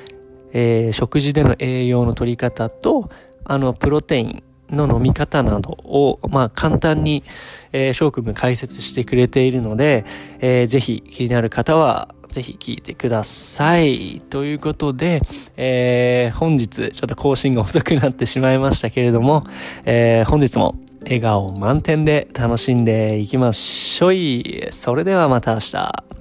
[0.53, 3.11] えー食事での栄養の取り方と、
[3.45, 7.25] あの、プロテインの飲み方などを、まあ、簡単に、
[7.73, 10.05] えー、翔くんが解説してくれているので、
[10.41, 14.23] えーぜひ気になる方は、ぜひ聞いてください。
[14.31, 15.21] ということで、
[15.57, 19.43] えー本日、ちょっと更新が遅くなってしまいましたけれども、
[19.85, 24.69] えー本日も笑顔満点で楽しんでいきましょい。
[24.71, 26.20] それではまた明日。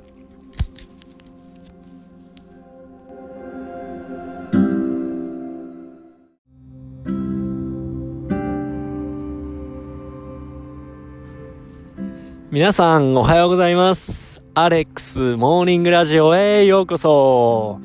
[12.60, 14.44] 皆さんおはようございます。
[14.54, 17.80] アレックスモーニングラジオへようこそ。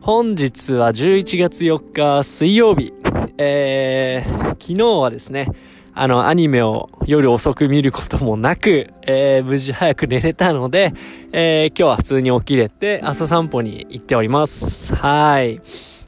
[0.00, 2.92] 本日は11月4日水曜日。
[3.38, 5.48] えー、昨日はですね、
[5.94, 10.92] あの、アニメを夜遅く見ることもなく、えー、無事早く寝れたので、
[11.32, 14.94] えー、今日は普通に起きれて朝散歩に行っております。
[14.94, 15.60] はい。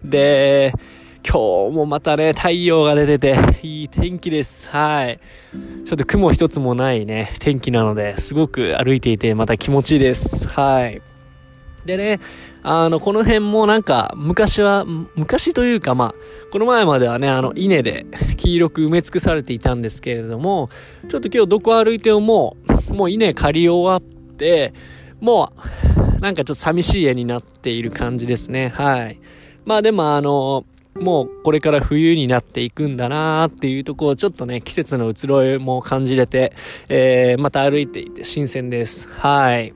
[0.04, 0.72] で、
[1.24, 4.68] 今日もまたね、太陽が出てて、いい天気です。
[4.68, 5.20] はい。
[5.86, 10.48] ちょっと雲一つもないね、天気なので、すごく歩いていて、また気持ちいいです。
[10.48, 11.00] はい。
[11.86, 12.20] でね、
[12.62, 16.14] あの、この辺もなんか、昔は、昔というかまあ、
[16.50, 18.04] この前まではね、あの、稲で
[18.36, 20.70] 黄色く埋め尽くされていたんですけれども、
[21.08, 22.56] ちょっと今日どこ歩いてもも
[22.90, 24.74] う、もう稲刈り終わって、
[25.20, 25.52] も
[26.18, 28.72] う、なんかちょっと寂しい絵になっている感じですね。
[28.74, 29.18] はい。
[29.64, 30.64] まあでもあの、
[31.00, 36.52] もうこれから冬になっていくんだなーっていうとこをちょっとね、季節の移ろいも感じれて、
[36.88, 39.08] えー、また歩いていて新鮮です。
[39.08, 39.74] はい。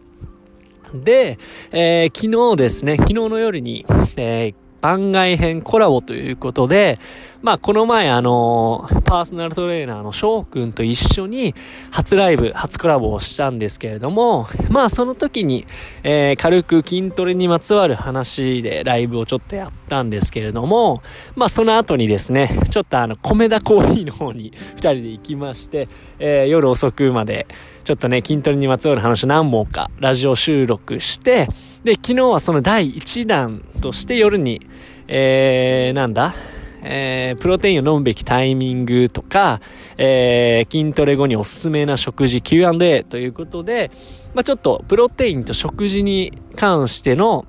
[0.94, 1.38] で、
[1.72, 3.84] えー昨日ですね、昨日の夜に、
[4.16, 7.00] えー番外編コラボということで、
[7.42, 11.56] まあこの前あのパーソナルトレーナーの翔くんと一緒に
[11.90, 15.66] 初ライブ、初コラボをしたんですけれども、まあその時に、
[16.04, 21.02] えー軽く筋トレにまつわる話でライブをちょっとやったんですけれども、
[21.34, 25.88] まあその後にですね、ちょっとあの、米田コーヒーの方に二人で行きまして、
[26.20, 27.48] えー夜遅くまで、
[27.82, 31.48] ちょっとね、筋トレにまつわる話何本かラジオ収録して、
[31.86, 34.60] で、昨日はその第1弾として夜に、
[35.06, 36.34] えー、なんだ？
[36.82, 39.60] えー、プロテインを飲むべきタイミングとか、
[39.96, 43.92] えー、筋トレ後におすすめな食事 Q&A ということで、
[44.34, 47.46] まあちょっとプロテインと食事に関しての、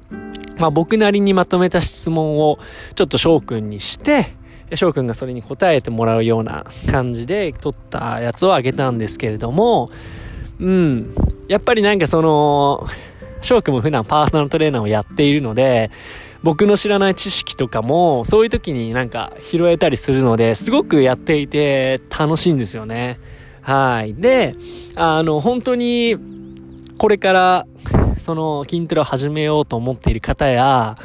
[0.60, 2.58] まあ僕なりにまとめた質問を
[2.94, 4.36] ちょっと翔くんにして、
[4.76, 9.88] 翔くんがそれに答えてもらうような感じで撮ったやつをあげたんですけれども、
[10.60, 11.16] うん。
[11.48, 12.88] やっぱりなんかその、
[13.48, 15.90] 翔くんも普段パーソナルトレーナーをやっているので、
[16.44, 23.20] 僕の知らない知識とかも、そういう時になんか拾えたりするので、すごくやっていて楽しいんですよね。
[23.62, 24.14] はい。
[24.14, 24.56] で、
[24.96, 26.16] あの、本当に、
[26.98, 27.68] これから、
[28.18, 30.96] その筋トレを始めようと思っている方や、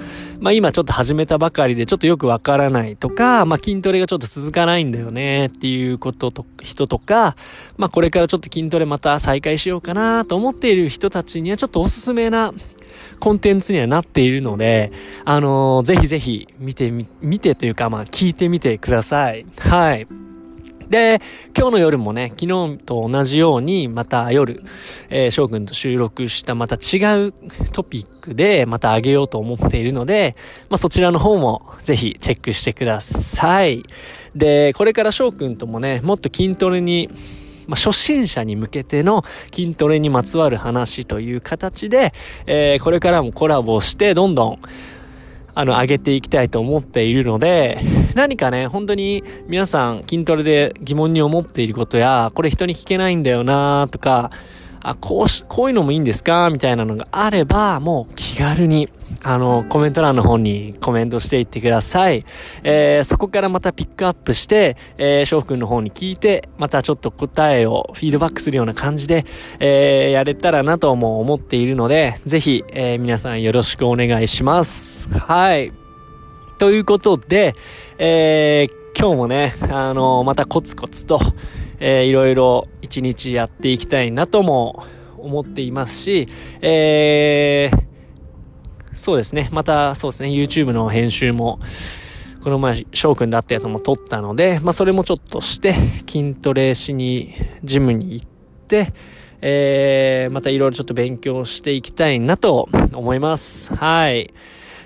[0.43, 7.37] まあ今ちょっと始めたばかりでちょっとよくわからないとか、まあ筋トレがちょっと続かないんだよねっていうことと、人とか、
[7.77, 12.53] まあこれからちょっと筋トレまた再開しようかなと思っている人たちにはちょっとおすすめな
[13.21, 14.91] コンテンツにはなっているので、
[15.25, 19.47] あのーぜひぜひ見てみ、見てというかまあ聞いてみてください。
[19.61, 20.09] はい。
[20.93, 21.23] で、
[21.57, 24.63] 今日の夜もね、昨日と同じように、また夜、
[25.09, 27.35] えー、翔くんと収録したまた違う
[27.73, 30.37] トピックで、また上げようと思っているので、
[30.69, 33.83] まあそちらの方もぜひチェックしてください。
[34.37, 37.09] で、これから翔くんともね、もっと筋トレに、
[37.67, 42.13] まあ、初心者に向けての筋トレにまつわる話という形で、
[42.45, 44.59] えーこれからもコラボして、どんどん、
[45.55, 47.79] あの、上げていきたいと思っているので、
[48.15, 54.31] 何かね、本当に皆さん筋トレで疑問に思っていることや、これ人に聞けないんだよなとか、
[54.83, 56.51] あ、こうし、こういうのもいいんですか？
[56.51, 58.89] みたいなのがあれば、もう気軽に、
[59.25, 62.25] あの、コメント欄の方にコメントしていってください。
[62.65, 69.25] えーそこからまたピックアップして、えー、翔くんの方に聞いて、またちょっと答えをフィードバックするような感じで、
[69.61, 75.09] えーやれたらなとも思っているので、ぜひ、えー皆さんよろしくお願いします。
[75.09, 75.73] はい。
[76.59, 77.55] ということで、
[77.99, 81.19] えー今日もね、あのまたコツコツと、
[81.79, 84.85] えーいろいろ一日やっていきたいなとも
[85.17, 86.29] 思っていますし、
[86.61, 87.92] えー
[88.95, 91.59] そうですね、またそうですね、YouTube の編集も、
[92.43, 95.75] この前、翔くんだったやつも撮ったので、まあそれもちょっとして、
[96.07, 98.27] 筋トレしに、ジムに行っ
[98.69, 98.93] て、
[99.41, 103.75] えー、またいろいろちょっと勉強していきたいなと思います。
[103.75, 104.33] はい。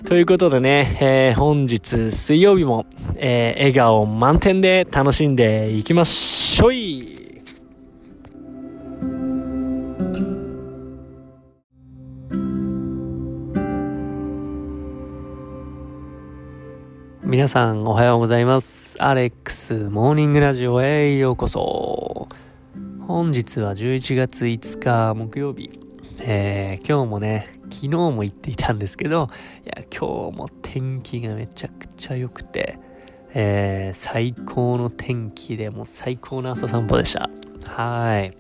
[0.05, 2.87] ということでね、えー、本日水曜日も、
[3.17, 7.16] えー、笑顔満点で楽しんでいきましょい
[17.29, 19.03] 皆さんおはようございます。
[19.03, 22.29] アレックスモーニングラジオへようこそ。
[23.01, 25.81] 本日は11月5日木曜日。
[26.21, 29.27] えー、今日もね、昨日も言っていたんですけど、
[29.65, 32.79] いや、今日も天気がめちゃくちゃ良くて、
[33.35, 37.29] えー、最高の天気でも最高の朝散歩でした。
[37.65, 38.37] はい。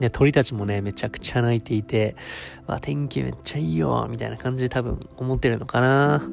[0.00, 2.16] で、鳥たちもね、めちゃくちゃ鳴いていて、
[2.66, 6.26] わ、天気めっちゃいいよ、みたいな感じで多分思ってるのかな。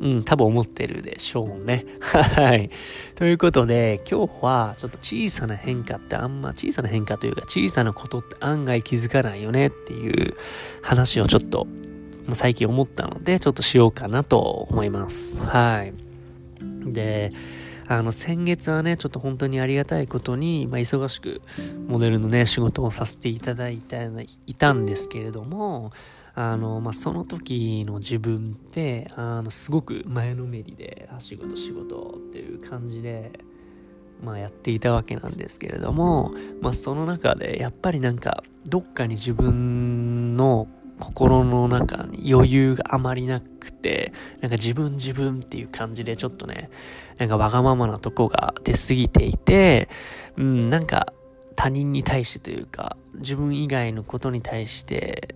[0.00, 1.86] うん、多分思ってるでしょうね。
[2.00, 2.70] はい。
[3.14, 10.34] ということで、今日はちょっと小さな変化ってあんま小さな変化というか小さなことって案外気づかないよねっていう
[10.82, 11.66] 話をちょっと
[12.34, 14.38] 最近思ったので、ちょっとしようかなと
[14.70, 15.42] 思います。
[15.42, 15.92] はい。
[16.92, 17.32] で、
[17.88, 21.40] あの、先月はね、ちょっと本当にありがたいことに、まあ、忙しく
[21.86, 25.92] モデルのね、仕事をさせていただいた、いたんですけれども、
[26.36, 33.32] あの、まあ、その時の自分って、あの、すごく前のめりで、仕事仕事っていう感じで、
[34.22, 36.30] まあ、やっていたわけなんですけれども、
[36.60, 40.68] まあ、その中で、やっぱりなんか、どっかに自分の
[41.00, 44.12] 心の中に余裕があまりなくて、
[44.42, 46.68] なんか自分自分っていう感じでちょっとね、
[47.16, 49.88] なんかわがままなとこが出過ぎていて、
[50.36, 51.14] うん、なんか
[51.54, 55.34] 他人に対してというか、自分以外のことに対して、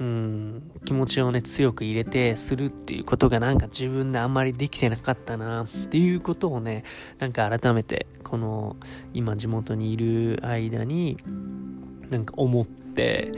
[0.00, 6.82] うん、気持ちをね、強く入れてするっていうことがなんか自分であんまりできてなかったなっていうことをね、
[7.18, 8.76] なんか改めてこの
[9.12, 11.18] 今地元にいる間に
[12.10, 13.30] なんか思って、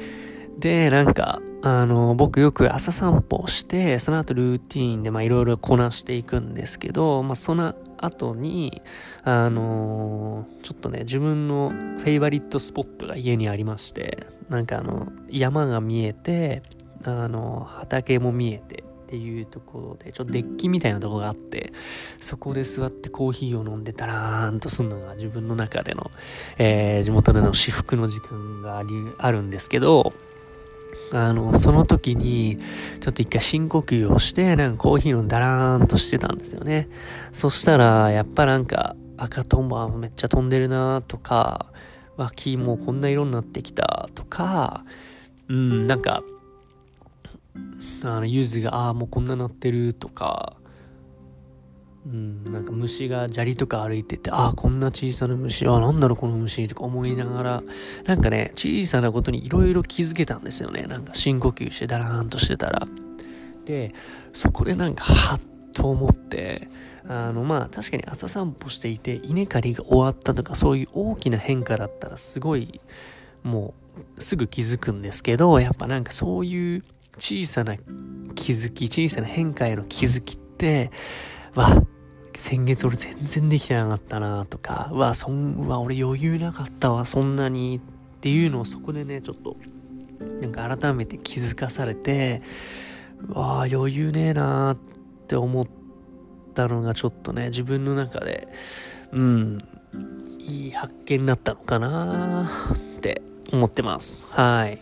[0.58, 8.82] で、なんか、あの、僕よく朝散歩して、その後ルーティーンでまあいろいろこなしていくんですけど、まあその後に、
[9.24, 16.62] あのちょっとね、自分のフェイバリットスポットが家にありまして、なんかあの、山が見えて、
[17.04, 21.72] あの、畑も見えてっていうところで、ちょっとデッキみたいなとこがあって、
[22.20, 26.10] そこで座ってコーヒーを飲んでたらーんとするのが自分の中での、
[26.58, 28.88] えー、地元での至福の時間があり、
[29.18, 30.12] あるんですけど、
[31.12, 32.58] あの、その時に、
[33.00, 36.88] ちょっと一回深呼吸をして、なんかコーヒー飲んだらーんとしてたんですよね。
[37.32, 41.66] そしたら、やっぱなんか、赤トンボめっちゃ飛んでるなとか、
[42.16, 44.84] 脇もうこんな色になってきたとか、
[45.48, 46.22] うん、なんか、
[48.02, 50.56] あの、ゆずが、ああ、もうこんななってるとか、
[52.06, 57.62] うん、なんか虫が砂利とか歩いてて、ああ、こんな小さな虫、あなんだろうこの虫とか思いながら、
[58.04, 60.84] なんかね、小さなことにいろいろ気づけたんですよね。
[60.84, 62.86] なんか深呼吸してダラーンとしてたら。
[63.64, 63.92] で、
[64.32, 65.40] そこでなんか、はっ
[65.72, 66.68] と思って、
[67.08, 72.80] あの、まあ、確かに朝散歩していて、稲刈りが終わったとか、そういう大きな変化だったら、すごい、
[73.42, 73.74] も
[74.16, 76.82] う、すぐ気づくんですけど、やっぱなんかそういう
[77.18, 80.92] 小さな気づき、小さな変化への気づきって、
[81.54, 81.82] わ、
[82.46, 89.56] 先月俺全然できてなかったなとか、うわ、そん、うわ、俺余裕なかったわ、そんなにっていうのをそこでね、ちょっと、
[90.40, 92.42] なんか改めて気づかされて、
[93.26, 94.76] うわ余裕ねえなっ
[95.26, 95.66] て思っ
[96.54, 98.46] たのがちょっとね、自分の中で、
[99.10, 99.58] うん、
[100.38, 103.22] いい発見になったのかなって
[103.52, 104.24] 思ってます。
[104.30, 104.78] はい。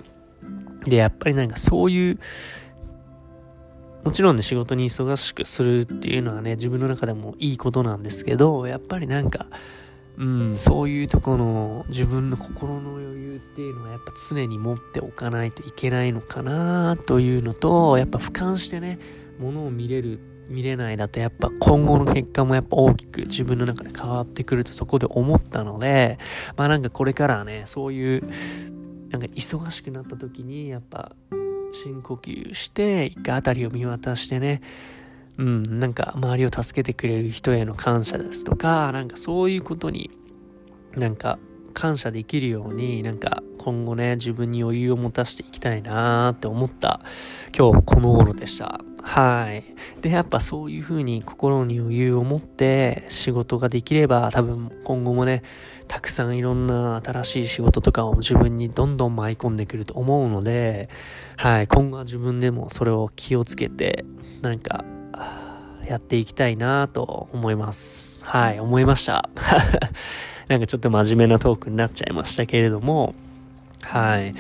[0.85, 2.19] で、やっぱりなんかそういう
[4.05, 9.47] もちろんね、仕事に忙しくするっていうのはね、自分の中でもいいことなんですけど、やっぱりなんか、
[10.19, 18.99] うん、そういうとこの自分の心の余裕っていうのはやっぱ常に持っておかないといけないのかなというのと、やっぱ俯瞰してね、
[19.39, 26.19] ものを見れる、見れないだとやっぱ今後の結果もやっぱ大きく自分の中で変わってくるとそこで思ったので、
[26.59, 28.21] まあなんかこれからはね、そういう、
[29.09, 31.13] なんか忙しくなった時にやっぱ
[31.75, 34.62] 深呼吸して、一回辺りを見渡してね、
[35.37, 40.11] うん、なんか周りを助けてくれる人への感謝ですとか、なんかそういうことに、
[40.95, 41.39] なんか
[41.72, 47.01] 感謝できるように、なんか今後ね、自分に余裕を持たせていきたいなーって思った
[47.57, 48.81] 今日この頃でした。
[49.05, 49.65] はい。
[50.01, 55.43] で、やっぱそういう風に心に余裕を持って仕事ができれば多分今後もね、
[55.89, 60.89] たくさんいろんな新しい仕事とかを自分にどんどん舞い込んでくると思うので、
[61.37, 61.69] はい。
[61.69, 64.07] 今後は自分でもそれを気をつけて、
[64.41, 64.85] なんか、
[65.87, 68.25] やっていきたいなと思います。
[68.25, 68.61] はい。
[68.61, 69.29] 思いました。
[70.49, 73.15] なんかちょっと真面目なトークになっちゃいましたけれども、
[73.83, 74.33] はい。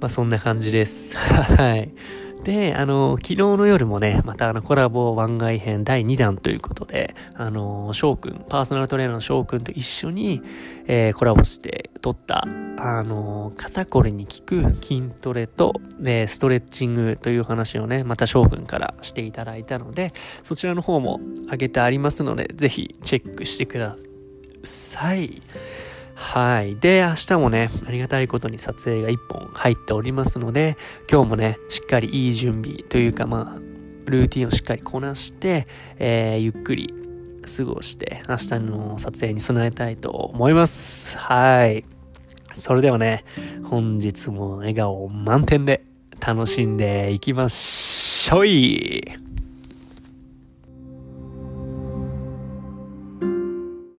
[0.00, 1.16] まあそんな感じです。
[1.18, 1.92] はい。
[2.46, 10.40] で、あの、昨日の夜もね、またあのコラボ番外編第2弾ということで、あの、翔くん、パーソナルトレーナーの翔くんと一緒に、
[10.86, 12.44] えー、コラボして撮った、
[12.78, 20.12] あの、肩こりに効く筋トレと、で、ストレッチングという話をね、また翔くんからしていただいたので、
[20.44, 21.18] そちらの方も
[21.50, 23.96] 上げてありますので、ぜひチェックしてくだ
[24.62, 25.42] さい。
[26.16, 26.76] はい。
[26.76, 30.78] で、明日もね、ありがたいことに撮影が1本入っておりますので、
[31.10, 33.60] 今日もね、しっかりいい準備というか、まあ、
[34.06, 35.66] ルーティンをしっかりこなして、
[35.98, 36.92] えー、ゆっくり
[37.56, 41.18] 過ごして、明日の撮影に備えたいと思います。
[41.18, 41.84] はい。
[42.54, 43.24] それではね、
[43.64, 45.84] 本日も笑顔満点で
[46.26, 49.25] 楽しんでいきましょい